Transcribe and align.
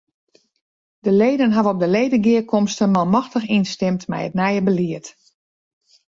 De 1.05 1.11
leden 1.11 1.51
hawwe 1.55 1.69
op 1.73 1.79
de 1.83 1.89
ledegearkomste 1.97 2.85
manmachtich 2.95 3.45
ynstimd 3.55 4.01
mei 4.11 4.23
it 4.29 4.37
nije 4.39 4.61
belied. 4.67 5.07